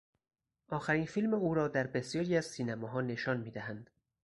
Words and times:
آخرین 0.69 1.05
فیلم 1.05 1.33
او 1.33 1.53
را 1.53 1.67
در 1.67 1.87
بسیاری 1.87 2.37
از 2.37 2.45
سینماها 2.45 3.01
نشان 3.01 3.39
میدهند. 3.41 3.89